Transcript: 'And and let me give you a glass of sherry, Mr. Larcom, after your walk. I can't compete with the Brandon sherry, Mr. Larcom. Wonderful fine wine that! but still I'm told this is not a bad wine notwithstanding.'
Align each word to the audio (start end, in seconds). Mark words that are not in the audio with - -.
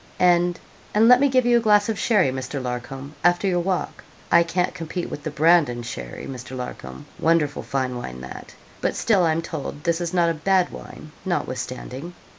'And 0.17 0.59
and 0.95 1.07
let 1.07 1.19
me 1.19 1.29
give 1.29 1.45
you 1.45 1.57
a 1.57 1.61
glass 1.61 1.87
of 1.87 1.99
sherry, 1.99 2.29
Mr. 2.31 2.59
Larcom, 2.59 3.13
after 3.23 3.45
your 3.45 3.59
walk. 3.59 4.03
I 4.31 4.41
can't 4.41 4.73
compete 4.73 5.11
with 5.11 5.21
the 5.21 5.29
Brandon 5.29 5.83
sherry, 5.83 6.25
Mr. 6.25 6.57
Larcom. 6.57 7.05
Wonderful 7.19 7.61
fine 7.61 7.95
wine 7.95 8.21
that! 8.21 8.55
but 8.81 8.95
still 8.95 9.21
I'm 9.27 9.43
told 9.43 9.83
this 9.83 10.01
is 10.01 10.11
not 10.11 10.31
a 10.31 10.33
bad 10.33 10.71
wine 10.71 11.11
notwithstanding.' 11.23 12.15